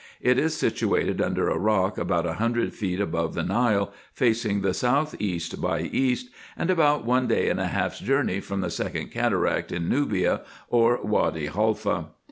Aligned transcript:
It 0.19 0.39
is 0.39 0.57
situated 0.57 1.21
under 1.21 1.47
a 1.47 1.59
rock 1.59 1.99
about 1.99 2.25
a 2.25 2.33
hundred 2.41 2.73
feet 2.73 2.99
above 2.99 3.35
the 3.35 3.43
Nile, 3.43 3.93
facing 4.13 4.61
the 4.61 4.73
south 4.73 5.13
east 5.21 5.61
by 5.61 5.81
east, 5.81 6.31
and 6.57 6.71
about 6.71 7.05
one 7.05 7.27
day 7.27 7.49
and 7.51 7.59
a 7.59 7.67
half's 7.67 7.99
journey 7.99 8.39
from 8.39 8.61
the 8.61 8.71
second 8.71 9.11
cataract 9.11 9.71
in 9.71 9.87
Nubia, 9.87 10.41
or 10.71 10.99
Wady 11.03 11.45
Haifa. 11.45 12.07